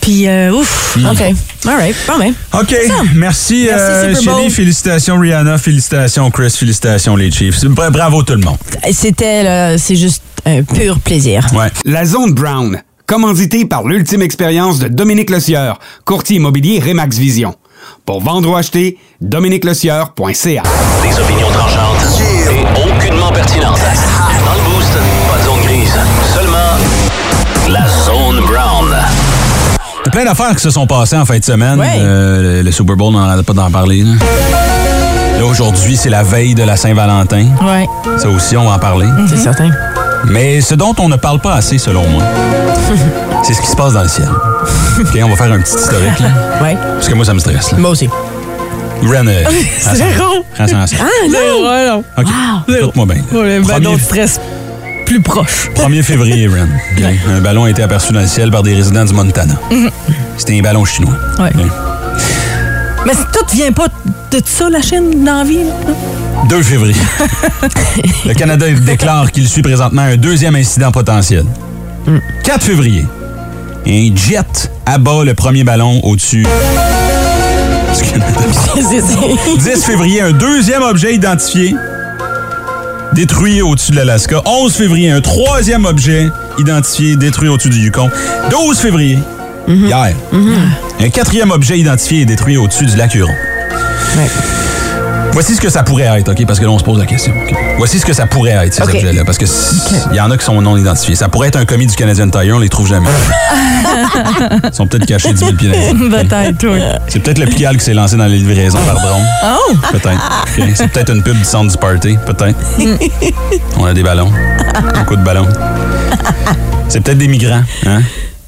[0.00, 0.96] puis euh, ouf.
[0.96, 1.22] OK.
[1.66, 1.96] All right.
[2.08, 2.32] Bon, ben.
[2.58, 2.74] OK.
[3.14, 4.22] Merci, euh, Bowl.
[4.22, 4.50] Shelly.
[4.50, 5.58] Félicitations, Rihanna.
[5.58, 6.54] Félicitations, Chris.
[6.58, 7.64] Félicitations, les Chiefs.
[7.66, 8.56] Bra- Bravo, tout le monde.
[8.92, 11.46] C'était, là, c'est juste un pur plaisir.
[11.54, 11.68] Ouais.
[11.84, 17.56] La zone brown, Commandité par l'ultime expérience de Dominique Lecieur, courtier immobilier Remax Vision.
[18.06, 20.62] Pour vendre ou acheter, dominiquelecieur.ca.
[21.02, 23.80] Des opinions tranchantes et aucunement pertinentes.
[23.80, 24.92] Dans le boost,
[25.28, 25.98] pas de zone grise,
[26.32, 26.78] seulement
[27.68, 28.96] la zone brown.
[30.04, 31.80] Il y a plein d'affaires qui se sont passées en fin de semaine.
[31.80, 31.96] Ouais.
[31.98, 34.04] Euh, le, le Super Bowl, on n'arrête pas d'en parler.
[34.04, 34.12] Là,
[35.50, 37.46] aujourd'hui, c'est la veille de la Saint-Valentin.
[37.62, 37.86] Ouais,
[38.18, 39.06] Ça aussi, on va en parler.
[39.28, 39.70] c'est certain.
[40.26, 42.22] Mais ce dont on ne parle pas assez, selon moi,
[43.42, 44.28] c'est ce qui se passe dans le ciel.
[45.00, 46.28] OK, on va faire un petit historique, là,
[46.62, 46.76] Ouais.
[46.94, 47.72] parce que moi, ça me stresse.
[47.72, 47.78] Là.
[47.78, 48.08] Moi aussi.
[49.02, 49.44] Ren, euh,
[49.94, 50.44] Zéro.
[50.58, 50.86] Ah, non!
[50.86, 52.04] Zéro, ouais, non.
[52.18, 52.26] OK,
[52.68, 53.22] écoute-moi bien.
[53.32, 54.40] Oh, le Premier- ballon de stress
[55.06, 55.70] plus proche.
[55.74, 56.68] 1er février, Ren.
[56.98, 57.04] OK.
[57.28, 59.54] Un ballon a été aperçu dans le ciel par des résidents du Montana.
[60.36, 61.14] C'était un ballon chinois.
[61.38, 61.50] Ouais.
[63.06, 63.86] Mais tout vient pas
[64.30, 65.64] de ça, la Chine, dans la vie.
[65.64, 65.72] là.
[66.48, 66.94] 2 février.
[68.26, 71.44] le Canada déclare qu'il suit présentement un deuxième incident potentiel.
[72.44, 73.06] 4 février.
[73.86, 76.44] Un jet abat le premier ballon au-dessus
[77.96, 78.40] du Canada.
[78.76, 81.74] 10 février, un deuxième objet identifié
[83.12, 84.42] détruit au-dessus de l'Alaska.
[84.44, 88.10] 11 février, un troisième objet identifié détruit au-dessus du Yukon.
[88.50, 89.18] 12 février,
[89.68, 90.14] hier,
[91.00, 93.34] un quatrième objet identifié et détruit au-dessus du lac Huron.
[95.32, 96.44] Voici ce que ça pourrait être, OK?
[96.44, 97.32] Parce que là, on se pose la question.
[97.78, 99.24] Voici ce que ça pourrait être, ces objets-là.
[99.24, 99.46] Parce que
[100.10, 101.14] il y en a qui sont non identifiés.
[101.14, 103.08] Ça pourrait être un commis du Canadian Tire, on les trouve jamais.
[104.64, 106.24] Ils sont peut-être cachés 10 000 pieds dans les airs.
[106.28, 106.80] Peut-être, oui.
[107.08, 109.24] C'est peut-être le Pigalle qui s'est lancé dans les livraisons par drone.
[109.44, 109.74] Oh!
[109.92, 110.76] Peut-être.
[110.76, 112.18] C'est peut-être une pub du centre du party.
[112.26, 112.58] Peut-être.
[113.78, 114.32] On a des ballons.
[114.94, 115.48] Beaucoup de ballons.
[116.88, 117.62] C'est peut-être des migrants.
[117.86, 118.02] Hein?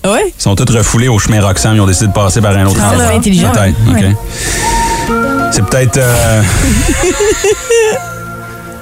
[0.05, 0.33] Ouais.
[0.37, 1.75] Ils sont tous refoulés au chemin Roxham.
[1.77, 3.07] Ils ont décidé de passer par un autre Ah, endroit.
[3.09, 3.53] c'est intelligent.
[3.53, 3.77] Peut-être.
[3.89, 4.05] OK.
[5.53, 5.97] C'est peut-être.
[5.99, 6.43] euh,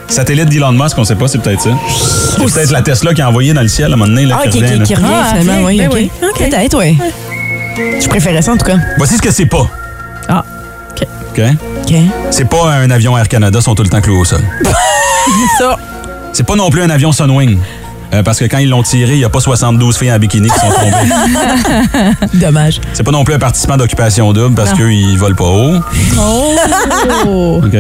[0.09, 1.71] Satellite d'Elon Musk, on sait pas, c'est peut-être ça.
[1.89, 4.27] C'est peut-être la Tesla qui a envoyé dans le ciel à un moment donné.
[4.27, 4.85] Là, Ah, qui qui, revient, qui, là.
[4.87, 6.11] qui revient Ah, finalement, ok, oui.
[6.21, 6.51] ben.
[6.51, 6.99] Peut-être, oui.
[8.01, 8.77] Je préférais ça en tout cas.
[8.99, 9.69] Voici ce que c'est pas.
[10.29, 10.45] Ah,
[10.91, 11.07] OK.
[11.39, 11.43] OK?
[11.87, 11.95] OK.
[12.33, 14.41] C'est pas un avion Air Canada, sont tout le temps cloués au sol.
[15.59, 15.79] Ça.
[16.33, 17.59] C'est pas non plus un avion Sunwing.
[18.13, 20.49] Euh, parce que quand ils l'ont tiré, il n'y a pas 72 filles en bikini
[20.49, 22.17] qui sont tombées.
[22.35, 22.81] Dommage.
[22.93, 25.77] C'est pas non plus un participant d'occupation double parce qu'eux, ils volent pas haut.
[26.19, 27.61] Oh!
[27.65, 27.75] OK?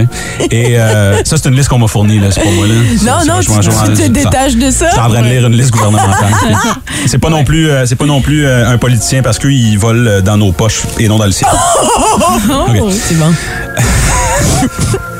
[0.51, 2.29] Et euh, ça, c'est une liste qu'on m'a fournie, là.
[2.31, 2.75] C'est pas moi, là.
[3.03, 5.09] Non, non, tu, journal- tu te détaches de Je suis en ça.
[5.09, 6.33] train de lire une liste gouvernementale.
[7.07, 10.21] C'est pas non plus, euh, c'est pas non plus un politicien parce qu'ils volent euh,
[10.21, 11.49] dans nos poches et non dans le ciel.
[12.19, 12.93] OK.
[12.93, 13.33] C'est bon.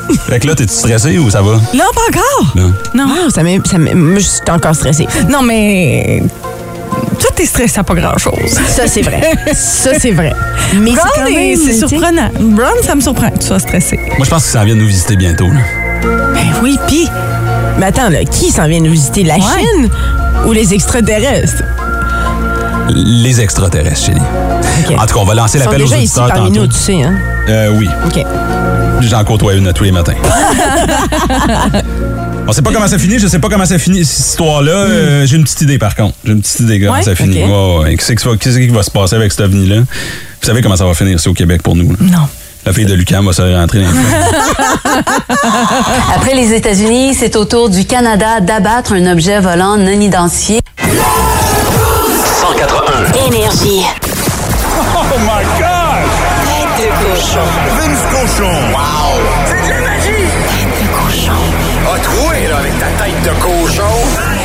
[0.27, 1.53] Fait que là, t'es-tu stressé ou ça va?
[1.73, 2.51] Là, pas encore?
[2.55, 2.73] Non.
[2.93, 3.05] Non.
[3.09, 5.07] Ah, ça m'est- ça m'est- je suis encore stressée.
[5.29, 6.23] Non, mais.
[7.19, 8.51] Toi, t'es stressé à pas grand-chose.
[8.67, 9.21] Ça, c'est vrai.
[9.53, 10.33] ça, c'est vrai.
[10.75, 11.57] Mais c'est Brown, quand est- même...
[11.57, 12.29] c'est sais- surprenant.
[12.39, 13.97] Brown, ça me surprend que tu sois stressé.
[14.17, 15.47] Moi, je pense que ça vient de nous visiter bientôt.
[15.47, 15.59] là.
[16.33, 17.07] Ben oui, pis.
[17.77, 19.23] Mais attends, là, qui s'en vient nous visiter?
[19.23, 19.41] La Ouais.
[19.41, 19.89] Chine
[20.47, 21.63] ou les extraterrestres?
[22.89, 24.19] Les extraterrestres, chérie.
[24.19, 24.95] OK.
[24.99, 26.61] En tout cas, on va lancer Ils sont l'appel aux déjà ici auditeurs parmi tantôt.
[26.61, 27.15] nous, tu sais, hein?
[27.47, 27.87] Euh, oui.
[28.05, 28.25] OK.
[29.01, 30.13] J'en côtoie une à tous les matins.
[32.47, 34.71] On sait pas comment ça finit, je sais pas comment ça finit cette histoire-là.
[34.71, 36.15] Euh, J'ai une petite idée par contre.
[36.25, 37.03] J'ai une petite idée comment Ouais?
[37.03, 37.43] ça finit.
[37.97, 39.77] Qu'est-ce qui va- qu'est-ce qui va se passer avec cet ovni-là?
[39.81, 41.91] Vous savez comment ça va finir, c'est au Québec pour nous.
[41.91, 41.97] là?
[42.01, 42.27] Non.
[42.65, 43.95] La fille de Lucam va se rentrer dans le
[46.15, 50.59] Après les États-Unis, c'est au tour du Canada d'abattre un objet volant non identifié.
[52.41, 53.27] 181.
[53.27, 53.81] Énergie.
[54.93, 56.07] Oh my God!
[56.77, 56.85] Tête de
[57.15, 57.47] cochon.
[58.21, 58.43] Cochon!
[58.43, 59.19] Wow!
[59.45, 60.29] C'est de la magie!
[60.45, 61.41] Tête de cochon.
[61.91, 63.81] A troué, là, avec ta tête de cochon!
[63.81, 64.40] Tête de cochon!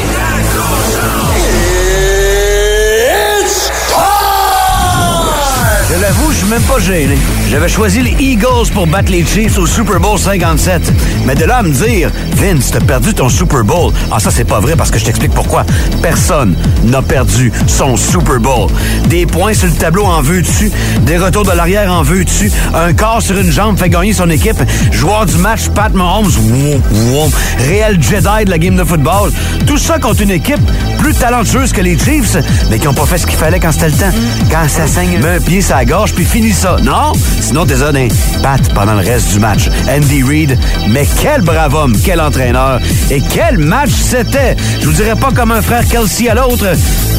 [6.61, 7.17] Pas gêné.
[7.51, 10.93] J'avais choisi les Eagles pour battre les Chiefs au Super Bowl 57.
[11.27, 13.93] Mais de là à me dire, Vince, t'as perdu ton Super Bowl.
[14.11, 15.65] Ah, ça, c'est pas vrai parce que je t'explique pourquoi.
[16.03, 18.71] Personne n'a perdu son Super Bowl.
[19.09, 20.71] Des points sur le tableau en veux-tu,
[21.03, 24.57] des retours de l'arrière en veux-tu, un quart sur une jambe fait gagner son équipe,
[24.93, 29.33] joueur du match, Pat Mahomes, woum, woum, réel Jedi de la game de football.
[29.67, 30.61] Tout ça contre une équipe
[30.99, 32.37] plus talentueuse que les Chiefs,
[32.71, 34.19] mais qui ont pas fait ce qu'il fallait quand c'était le temps.
[34.51, 36.77] Quand ça saigne, un pied sur la gorge puis ça.
[36.83, 37.13] Non?
[37.41, 38.09] Sinon, t'es des
[38.43, 39.69] pattes pendant le reste du match.
[39.89, 42.81] Andy Reid, mais quel brave homme, quel entraîneur
[43.11, 44.57] et quel match c'était.
[44.81, 46.67] Je vous dirais pas comme un frère Kelsey à l'autre.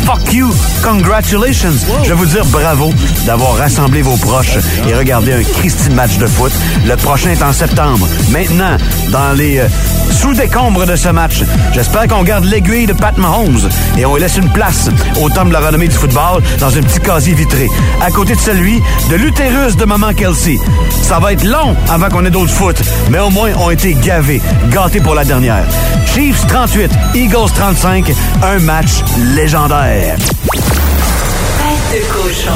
[0.05, 0.49] Fuck you,
[0.83, 1.73] congratulations.
[2.03, 2.93] Je vais vous dire bravo
[3.25, 6.51] d'avoir rassemblé vos proches et regardé un Christy match de foot.
[6.85, 8.07] Le prochain est en septembre.
[8.31, 8.77] Maintenant,
[9.11, 9.67] dans les euh,
[10.11, 14.49] sous-décombres de ce match, j'espère qu'on garde l'aiguille de Pat Mahomes et on laisse une
[14.51, 14.89] place
[15.21, 17.67] au temple de la renommée du football dans un petit casier vitré,
[18.01, 20.57] à côté de celui de l'utérus de maman Kelsey.
[21.01, 23.93] Ça va être long avant qu'on ait d'autres foot, mais au moins, on a été
[23.93, 25.65] gavés, gâtés pour la dernière.
[26.05, 28.11] Chiefs 38, Eagles 35,
[28.43, 29.03] un match
[29.35, 30.17] légendaire.
[31.91, 32.51] De cochon.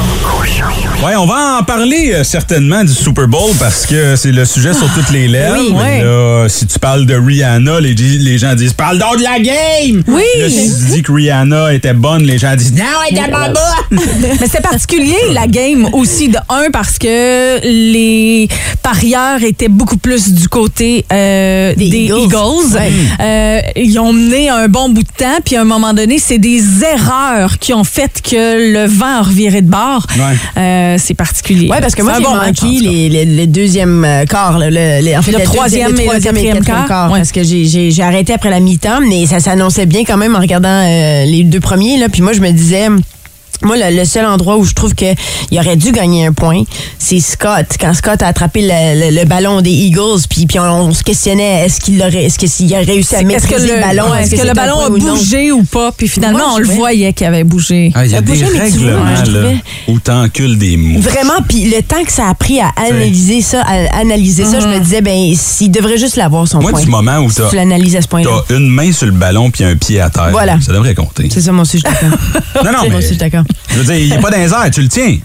[1.02, 4.74] Ouais, on va en parler euh, certainement du Super Bowl parce que c'est le sujet
[4.74, 5.56] sur toutes les lèvres.
[5.58, 6.04] Oui, Mais ouais.
[6.04, 10.02] là, si tu parles de Rihanna, les, les gens disent Parle donc de la game!
[10.06, 10.22] Oui.
[10.38, 13.48] Là, si tu dis que Rihanna était bonne, les gens disent Non, elle était pas
[13.48, 14.00] bonne!
[14.40, 18.48] Mais c'est particulier, la game aussi, de un, parce que les
[18.82, 22.24] parieurs étaient beaucoup plus du côté euh, des, Des Eagles.
[22.24, 22.74] Eagles.
[22.74, 22.92] Ouais.
[23.20, 26.38] Euh, ils ont mené un bon bout de temps, puis à un moment donné, c'est
[26.38, 30.06] des erreurs qui ont fait que le vent a reviré de bord.
[30.16, 30.36] Ouais.
[30.62, 31.68] Euh, c'est particulier.
[31.68, 34.24] Ouais, parce que moi, j'ai bon manqué les, les, les deuxièmes euh,
[34.58, 36.62] le, les- en fait, Le le troisième deuxième- et le troisième quatrième.
[37.12, 37.18] Ouais.
[37.18, 40.34] Parce que j'ai- j'ai j'ai arrêté après la mi-temps, mais ça s'annonçait bien quand même
[40.36, 41.96] en regardant euh, les deux premiers.
[41.98, 42.08] Là.
[42.08, 42.88] Puis moi, je me disais...
[43.62, 45.14] Moi, le, le seul endroit où je trouve qu'il
[45.56, 46.62] aurait dû gagner un point,
[46.98, 47.66] c'est Scott.
[47.80, 51.02] Quand Scott a attrapé le, le- le ballon des Eagles, puis, puis on, on se
[51.04, 53.80] questionnait est-ce qu'il aurait, est-ce que s'il a réussi à Est-ce maîtriser que le, le
[53.80, 55.14] ballon, ouais, est-ce que, c'est le ballon a ou non?
[55.14, 55.92] bougé ou pas?
[55.92, 57.92] Puis finalement, Moi, on le voyait qu'il avait bougé.
[57.94, 61.00] Ah, Il y a des bougeait, mais tu vois, moi, là, que des mots.
[61.00, 64.66] Vraiment, puis le temps que ça a pris à analyser ça, à analyser ça, je
[64.66, 66.80] me disais, ben, s'il devrait juste l'avoir son Moi, point.
[66.82, 68.30] du moment où Si tu l'analyses à ce point-là.
[68.48, 70.58] t'as une main sur le ballon puis un pied à terre, Voilà.
[70.60, 71.28] ça devrait compter.
[71.32, 72.18] C'est ça, moi aussi, je suis d'accord.
[72.64, 74.88] Non, non, Moi mais je veux dire, il n'est pas dans les airs, tu le
[74.88, 75.16] tiens.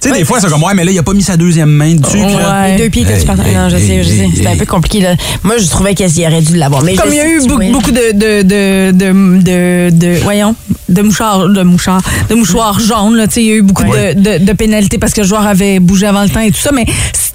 [0.00, 1.70] Tu sais, des fois, c'est comme, ouais, mais là, il a pas mis sa deuxième
[1.70, 2.16] main dessus.
[2.16, 3.24] Les deux pieds que tu
[3.54, 4.14] Non, je hey, sais, je sais.
[4.24, 5.14] hey, C'était un peu compliqué, là.
[5.44, 6.82] Moi, je trouvais qu'il aurait dû l'avoir.
[6.82, 7.38] Mais Comme il y a eu
[7.70, 10.56] beaucoup, de, de, de, de, de, de- voyons,
[10.88, 13.84] de mouchoirs, de mouchoirs, de mouchoirs jaunes, là, tu sais, il y a eu beaucoup
[13.84, 16.58] de, de, de pénalités parce que le joueur avait bougé avant le temps et tout
[16.60, 16.84] ça, mais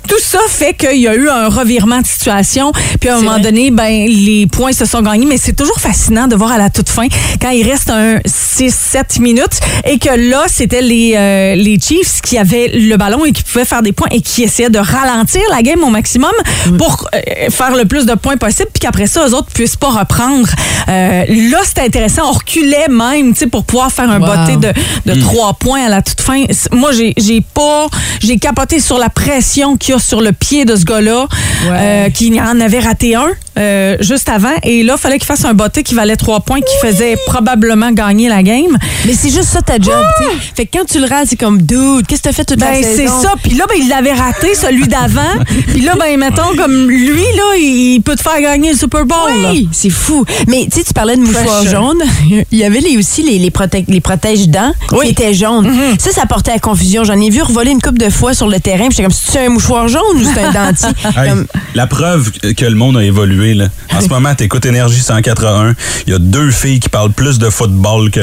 [0.08, 3.32] tout ça fait qu'il y a eu un revirement de situation, puis à un moment
[3.34, 3.41] vrai.
[3.41, 6.70] donné, ben, les points se sont gagnés, mais c'est toujours fascinant de voir à la
[6.70, 7.08] toute fin,
[7.41, 12.38] quand il reste un 6-7 minutes, et que là, c'était les, euh, les Chiefs qui
[12.38, 15.62] avaient le ballon et qui pouvaient faire des points et qui essayaient de ralentir la
[15.62, 16.32] game au maximum
[16.78, 19.89] pour euh, faire le plus de points possible, puis qu'après ça, eux autres puissent pas
[19.89, 20.48] reprendre.
[20.89, 22.24] Euh, là, c'était intéressant.
[22.30, 24.26] On reculait même, tu sais, pour pouvoir faire un Wow.
[24.26, 26.43] botté de, de trois points à la toute fin.
[26.72, 27.88] Moi, j'ai j'ai pas...
[28.20, 31.28] J'ai capoté sur la pression qu'il y a sur le pied de ce gars-là,
[31.66, 34.54] euh, qui en avait raté un euh, juste avant.
[34.63, 37.91] Et là, il fallait qu'il fasse un botté qui valait trois points, qui faisait probablement
[37.91, 38.78] gagner la game.
[39.06, 40.26] Mais c'est juste ça ta job, sais.
[40.56, 42.72] Fait que quand tu le rates, c'est comme, dude, qu'est-ce que t'as fait toute Ben,
[42.72, 43.22] la c'est saison?
[43.22, 43.34] ça.
[43.41, 45.22] Puis là, ben, il l'avait raté, celui d'avant.
[45.67, 49.17] Puis là, ben, mettons, comme lui, là, il peut te faire gagner le Super Bowl.
[49.52, 50.24] Oui, c'est fou.
[50.48, 51.72] Mais tu sais, tu parlais de mouchoirs Pressure.
[51.82, 52.04] jaunes.
[52.52, 55.67] Il y avait les, aussi les, les, protè- les protèges-dents qui étaient jaunes.
[55.67, 56.00] Mm-hmm.
[56.00, 57.04] Ça, ça portait à confusion.
[57.04, 58.88] J'en ai vu revoler une couple de fois sur le terrain.
[58.88, 60.89] puis J'étais comme, c'est un mouchoir jaune ou c'est un dentier?
[61.17, 63.66] Hey, Comme- La preuve que le monde a évolué, là.
[63.96, 65.76] En ce moment, t'écoutes Énergie 181.
[66.06, 68.22] Il y a deux filles qui parlent plus de football que.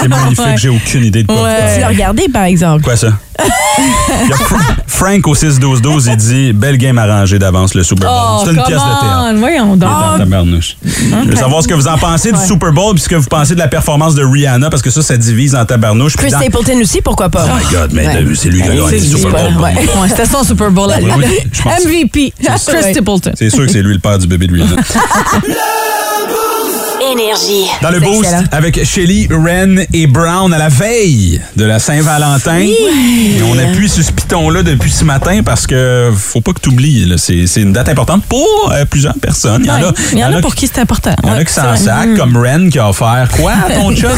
[0.00, 0.38] C'est magnifique.
[0.44, 0.54] Ouais.
[0.56, 1.42] J'ai aucune idée de quoi.
[1.42, 1.74] Ouais.
[1.74, 2.82] Tu l'as regardé, par exemple?
[2.84, 3.08] Quoi ça?
[3.38, 8.08] Il y a Fr- Frank au 6-12-12, il dit Belle game arrangée d'avance, le Super
[8.08, 8.18] Bowl.
[8.18, 9.26] Oh, C'est une pièce de théâtre.
[9.30, 9.90] on, Voyons donc.
[9.90, 10.76] Dans ta tabarnouche.
[10.82, 13.26] Je veux savoir ce que vous en pensez du Super Bowl puis ce que vous
[13.28, 16.16] pensez de la performance de Rihanna parce que ça, ça divise en tabarnouche.
[16.16, 17.44] Chris dans- Stapleton aussi, pourquoi pas?
[17.46, 18.24] Oh my God, mais Ouais.
[18.34, 19.62] c'est lui qui a gagné le c'est Super Bowl.
[19.62, 19.74] ouais.
[20.00, 20.90] Ouais, c'était son Super Bowl.
[20.90, 23.32] MVP, Chris Stapleton.
[23.34, 24.54] C'est sûr que c'est lui le père du bébé de.
[27.12, 27.66] Énergie.
[27.82, 28.44] Dans le boost, excellent.
[28.52, 32.58] avec Shelly, Ren et Brown à la veille de la Saint-Valentin.
[32.58, 36.70] Et on appuie sur ce piton-là depuis ce matin parce que faut pas que tu
[36.70, 37.12] oublies.
[37.16, 39.62] C'est une date importante pour euh, plusieurs personnes.
[39.64, 41.14] Il y en a, Ouais, Il y en a qui- pour qui c'est important.
[41.22, 43.92] il y en a qui s'en sacent, comme Ren qui a offert quoi à ton
[43.94, 44.10] chum?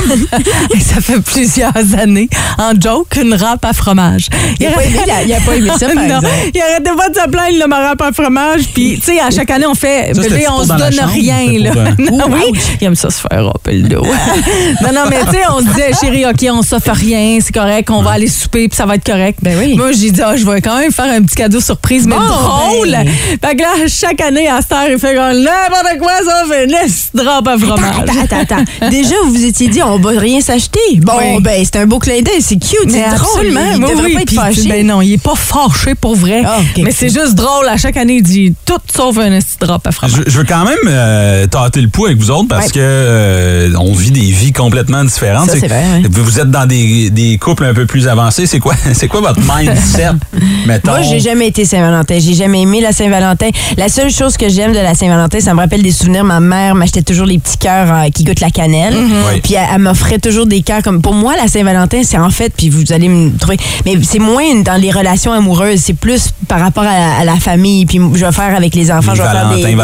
[0.80, 4.26] Ça fait plusieurs années, en joke, une râpe à fromage.
[4.60, 7.08] Il a pas aimé la- il a pas aimé ça, par non, il arrêtait pas
[7.10, 8.62] de se plaindre, le ma râpe à fromage.
[8.74, 11.58] Puis, tu sais, à chaque année, on fait, Ça, bébé, on se donne chambre, rien.
[11.58, 11.70] Là.
[11.72, 14.02] pour, euh, Non, oui, il aime ça se faire râper le dos.
[14.82, 17.90] non, non, mais tu sais, on se disait, chérie, OK, on s'offre rien, c'est correct,
[17.90, 19.38] on va aller souper, puis ça va être correct.
[19.42, 19.74] Ben oui.
[19.76, 22.22] Moi, j'ai dit, ah, je vais quand même faire un petit cadeau surprise, mais Bon,
[22.26, 22.90] drôle.
[22.90, 23.06] ben.
[23.06, 26.64] Fait que là, chaque année, à cette heure, il fait comme n'importe quoi, ça fait
[26.64, 27.94] une râpe à fromage.
[28.02, 28.90] Attends, attends, attends.
[28.90, 30.78] Déjà, vous vous étiez dit, on va rien s'acheter.
[30.96, 31.40] Bon, Oui.
[31.42, 32.40] ben, c'est un beau clin d'œil.
[32.40, 33.20] C'est cute, Mais c'est drôle.
[33.46, 34.68] absolument, Il oui, devrait oui, pas être fâché.
[34.68, 36.42] Ben non, il est pas fâché pour vrai.
[36.46, 36.58] Ah.
[36.78, 37.68] Mais c'est juste drôle.
[37.68, 40.16] À chaque année, il dit tout sauf un esti de drap à fromage.
[40.26, 42.80] Je, je veux quand même euh, tâter le pouls avec vous autres parce Ouais.
[42.80, 45.50] que euh, on vit des vies complètement différentes.
[45.50, 46.08] Ça, c'est vrai, ouais.
[46.10, 48.46] Vous êtes dans des, des couples un peu plus avancés.
[48.46, 50.10] C'est quoi, c'est quoi votre mindset,
[50.66, 50.92] mettons?
[50.92, 52.18] Moi, j'ai jamais été Saint-Valentin.
[52.18, 53.48] J'ai jamais aimé la Saint-Valentin.
[53.76, 56.24] La seule chose que j'aime de la Saint-Valentin, ça me rappelle des souvenirs.
[56.24, 58.94] Ma mère m'achetait toujours les petits cœurs euh, qui goûtent la cannelle.
[58.96, 59.40] Oui.
[59.42, 61.02] Puis elle, elle m'offrait toujours des cœurs comme.
[61.02, 63.56] Pour moi, la Saint-Valentin, c'est en fait, puis vous allez me trouver.
[63.84, 65.80] Mais c'est moins dans les relations amoureuses.
[65.80, 67.86] C'est plus par rapport à, à la famille.
[67.86, 69.12] Puis je vais faire avec les enfants.
[69.12, 69.74] Les je vais faire Valentins, des.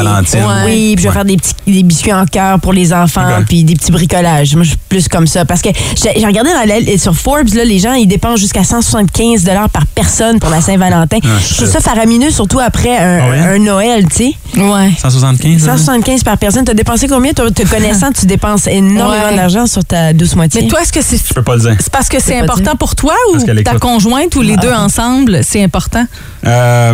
[0.67, 3.65] Oui, puis je vais faire des petits des biscuits en cœur pour les enfants, puis
[3.65, 4.55] des petits bricolages.
[4.55, 5.45] Moi, je suis plus comme ça.
[5.45, 9.45] Parce que j'ai regardé dans la- sur Forbes, là, les gens, ils dépensent jusqu'à 175
[9.73, 11.19] par personne pour la Saint-Valentin.
[11.25, 13.39] Ah, je trouve ça faramineux, surtout après un, Ah ouais?
[13.39, 14.35] un Noël, tu sais.
[14.61, 14.93] Ouais.
[15.01, 15.69] 175?
[15.69, 15.77] hein?
[15.77, 16.65] 175 par personne.
[16.65, 17.33] T'as dépensé combien?
[17.33, 19.37] Toi, te connaissant, tu dépenses énormément Ouais.
[19.37, 20.63] d'argent sur ta douce moitié.
[20.63, 21.77] Mais toi, est-ce que c'est Je peux pas le dire.
[21.81, 22.77] c'est parce que c'est important dire.
[22.79, 24.63] pour toi ou ta conjointe ou les Ah.
[24.63, 26.05] deux ensemble, c'est important?
[26.47, 26.93] Euh,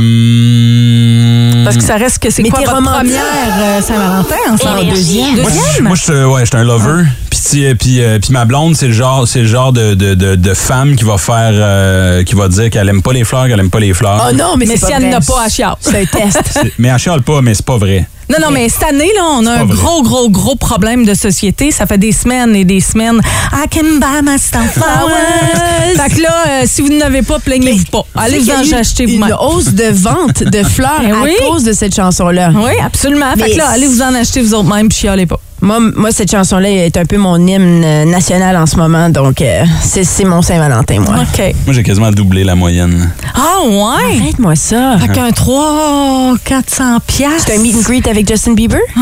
[1.64, 3.00] Parce que ça reste que c'est Mais quoi votre romantique.
[3.00, 3.22] première
[3.60, 4.80] euh, Saint-Valentin ensemble?
[4.86, 5.34] Et deuxième?
[5.82, 7.04] Moi, je- moi, je ouais, j'étais un lover.
[7.30, 10.14] Puis, tu- puis, euh, puis ma blonde, c'est le genre, c'est le genre de, de,
[10.14, 13.46] de, de femme qui va faire, euh, qui va dire qu'elle aime pas les fleurs,
[13.46, 14.26] qu'elle aime pas les fleurs.
[14.30, 15.74] Oh non, mais, mais si elle n'a pas, elle chiale.
[15.80, 16.60] C'est un test.
[16.78, 18.08] Mais elle chiale pas, mais c'est pas vrai.
[18.30, 19.74] Non, non, mais cette année, là, on a un vrai.
[19.76, 21.70] gros, gros, gros problème de société.
[21.72, 23.20] Ça fait des semaines et des semaines.
[23.52, 25.96] I can buy myself flowers.
[25.96, 28.04] fait que là, euh, si vous n'avez pas, plaignez-vous pas.
[28.16, 29.36] Allez vous en acheter Une vous-même.
[29.40, 31.32] hausse de vente de fleurs Eh à oui.
[31.48, 32.50] cause de cette chanson-là.
[32.54, 33.32] Oui, absolument.
[33.36, 35.40] Fait Mais que là, allez vous en acheter vous autres même puis chialez pas.
[35.62, 39.64] Moi, moi, cette chanson-là est un peu mon hymne national en ce moment, donc euh,
[39.82, 41.16] c'est c'est mon Saint-Valentin, moi.
[41.20, 41.38] OK.
[41.66, 43.10] Moi, j'ai quasiment doublé la moyenne.
[43.34, 44.20] Ah, ouais?
[44.22, 44.96] Arrête-moi ça.
[44.98, 47.42] Fait qu'un 3 400 piastres.
[47.48, 48.80] C'est un meet and greet avec Justin Bieber?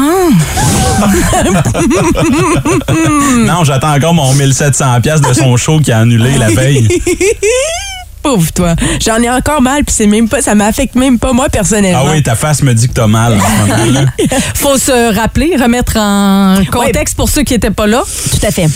[3.47, 6.89] Non, j'attends encore mon 1700 pièces de son show qui a annulé la veille.
[8.23, 8.75] Pauvre toi.
[9.01, 12.03] J'en ai encore mal, puis c'est même pas, ça m'affecte même pas moi personnellement.
[12.07, 14.07] Ah oui, ta face me dit que t'as mal en ce moment-là.
[14.55, 18.03] Faut se rappeler, remettre en contexte pour ceux qui n'étaient pas là.
[18.33, 18.67] Tout à fait.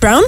[0.00, 0.22] Brown?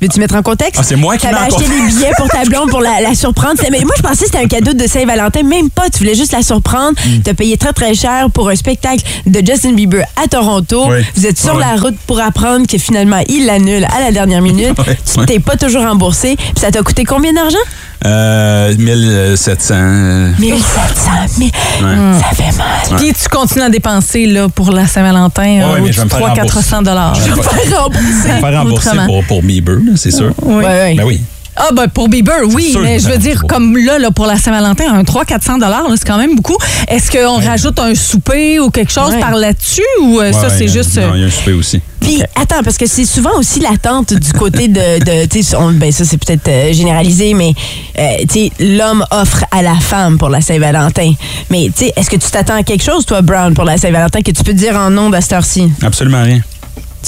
[0.00, 0.76] Veux-tu mettre en contexte?
[0.78, 3.54] Ah, c'est moi qui T'avais acheté des billets pour ta blonde pour la, la surprendre.
[3.70, 5.42] Mais moi, je pensais que c'était un cadeau de Saint-Valentin.
[5.42, 5.88] Même pas.
[5.90, 6.92] Tu voulais juste la surprendre.
[7.06, 7.20] Mm.
[7.24, 10.86] T'as payé très, très cher pour un spectacle de Justin Bieber à Toronto.
[10.90, 10.98] Oui.
[11.14, 14.74] Vous êtes sur la route pour apprendre que finalement, il l'annule à la dernière minute.
[15.14, 16.36] Tu t'es pas toujours remboursé.
[16.36, 17.56] Puis ça t'a coûté combien d'argent?
[18.04, 19.74] Euh, 1700.
[19.74, 21.48] euh, 1700 000.
[21.48, 22.20] Ouais.
[22.20, 22.98] Ça fait mal.
[22.98, 26.10] Puis tu continues à dépenser là, pour la Saint-Valentin Ouais, euh, mais je vais me
[26.10, 26.54] faire 3 rembourser.
[26.54, 27.14] 400 dollars.
[27.14, 28.02] Je vais me faire- Faire rembourser.
[28.22, 30.32] je vais me faire rembourser pour, pour Bieber, c'est sûr.
[30.42, 30.64] Oui.
[30.64, 31.20] Ben oui.
[31.58, 34.36] Ah ben pour Bieber, oui, sûr mais je veux dire comme là, là pour la
[34.36, 36.58] Saint-Valentin, un 3 400 dollars, c'est quand même beaucoup.
[36.86, 39.20] Est-ce qu'on rajoute un souper ou quelque chose Ouais.
[39.20, 41.80] par là-dessus ou euh, ça c'est juste Non, euh, il y a un souper aussi.
[41.98, 44.98] Puis, attends, parce que c'est souvent aussi l'attente du côté de.
[45.02, 47.52] de tu sais, on- ben, ça, c'est peut-être euh, généralisé, mais,
[47.98, 51.14] euh, tu sais, l'homme offre à la femme pour la Saint-Valentin.
[51.50, 54.20] Mais, tu sais, est-ce que tu t'attends à quelque chose, toi, Brown, pour la Saint-Valentin,
[54.20, 55.68] que tu peux dire en nom à cette heure-ci?
[55.82, 56.40] Absolument rien.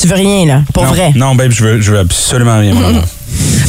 [0.00, 1.12] Tu veux rien, là, pour non, vrai?
[1.16, 2.74] Non, babe, je veux, je veux absolument rien.
[2.74, 3.02] moi.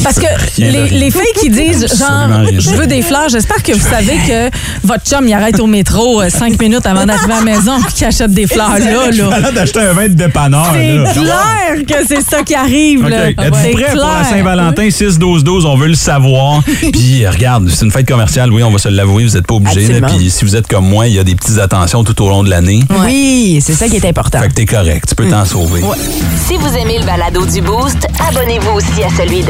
[0.02, 0.26] Parce que
[0.58, 4.50] les, les filles qui disent genre je veux des fleurs, j'espère que vous savez que
[4.82, 7.92] votre chum il arrête au métro euh, cinq minutes avant d'arriver à la maison puis
[7.94, 9.28] qu'il achète des fleurs là là.
[9.28, 10.72] Malade d'acheter un vin de dépanneur.
[10.74, 13.10] C'est clair que c'est ça qui arrive OK.
[13.10, 13.30] là.
[13.30, 14.24] Êtes-vous pour la.
[14.24, 15.66] Saint-Valentin 6-12-12?
[15.66, 16.62] On veut le savoir.
[16.92, 18.52] Puis, euh, regarde, c'est une fête commerciale.
[18.52, 19.24] Oui, on va se l'avouer.
[19.24, 19.56] Vous n'êtes pas.
[19.64, 20.08] Absolument.
[20.08, 22.42] Puis, si vous êtes comme moi, il y a des petites attentions tout au long
[22.42, 22.80] de l'année.
[23.04, 24.40] Oui, c'est ça qui est important.
[24.40, 25.04] Fait que t'es correct.
[25.08, 25.82] Tu peux t'en sauver.
[26.48, 29.49] Si vous aimez le balado du Boost, abonnez-vous aussi à celui de